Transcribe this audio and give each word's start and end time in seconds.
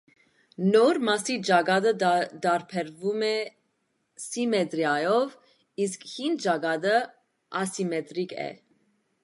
Նոր 0.75 0.97
մասի 1.09 1.35
ճակատը 1.49 1.91
տարբերվում 2.45 3.25
է 3.27 3.35
սիմետրիայով, 4.25 5.35
իսկ 5.85 6.09
հին 6.15 6.41
ճակատը 6.47 6.95
ասիմետրիկ 7.61 8.35
է։ 8.47 8.51